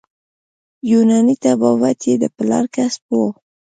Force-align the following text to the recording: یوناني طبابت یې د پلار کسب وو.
یوناني 0.91 1.35
طبابت 1.43 1.99
یې 2.07 2.15
د 2.21 2.25
پلار 2.37 2.65
کسب 2.75 3.03
وو. 3.11 3.27